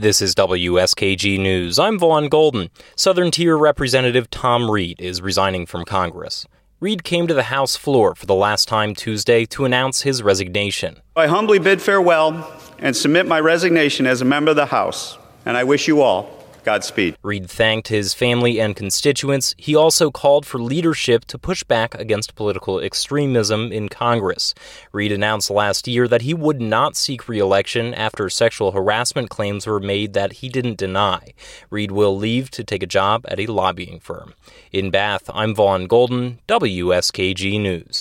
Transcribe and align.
This 0.00 0.22
is 0.22 0.32
WSKG 0.36 1.40
News. 1.40 1.76
I'm 1.76 1.98
Vaughn 1.98 2.28
Golden. 2.28 2.70
Southern 2.94 3.32
Tier 3.32 3.58
Representative 3.58 4.30
Tom 4.30 4.70
Reed 4.70 5.00
is 5.00 5.20
resigning 5.20 5.66
from 5.66 5.84
Congress. 5.84 6.46
Reed 6.78 7.02
came 7.02 7.26
to 7.26 7.34
the 7.34 7.42
House 7.42 7.74
floor 7.74 8.14
for 8.14 8.24
the 8.24 8.32
last 8.36 8.68
time 8.68 8.94
Tuesday 8.94 9.44
to 9.46 9.64
announce 9.64 10.02
his 10.02 10.22
resignation. 10.22 11.02
I 11.16 11.26
humbly 11.26 11.58
bid 11.58 11.82
farewell 11.82 12.48
and 12.78 12.96
submit 12.96 13.26
my 13.26 13.40
resignation 13.40 14.06
as 14.06 14.20
a 14.20 14.24
member 14.24 14.50
of 14.50 14.56
the 14.56 14.66
House, 14.66 15.18
and 15.44 15.56
I 15.56 15.64
wish 15.64 15.88
you 15.88 16.00
all 16.00 16.37
Godspeed. 16.64 17.16
Reed 17.22 17.48
thanked 17.50 17.88
his 17.88 18.14
family 18.14 18.60
and 18.60 18.76
constituents. 18.76 19.54
He 19.58 19.74
also 19.74 20.10
called 20.10 20.46
for 20.46 20.58
leadership 20.58 21.24
to 21.26 21.38
push 21.38 21.62
back 21.64 21.94
against 21.94 22.34
political 22.34 22.80
extremism 22.80 23.72
in 23.72 23.88
Congress. 23.88 24.54
Reed 24.92 25.12
announced 25.12 25.50
last 25.50 25.88
year 25.88 26.06
that 26.08 26.22
he 26.22 26.34
would 26.34 26.60
not 26.60 26.96
seek 26.96 27.28
reelection 27.28 27.94
after 27.94 28.28
sexual 28.28 28.72
harassment 28.72 29.30
claims 29.30 29.66
were 29.66 29.80
made 29.80 30.12
that 30.12 30.34
he 30.34 30.48
didn't 30.48 30.78
deny. 30.78 31.32
Reed 31.70 31.90
will 31.90 32.16
leave 32.16 32.50
to 32.52 32.64
take 32.64 32.82
a 32.82 32.86
job 32.86 33.24
at 33.28 33.40
a 33.40 33.46
lobbying 33.46 34.00
firm. 34.00 34.34
In 34.72 34.90
Bath, 34.90 35.30
I'm 35.32 35.54
Vaughn 35.54 35.86
Golden, 35.86 36.38
WSKG 36.46 37.60
News. 37.60 37.96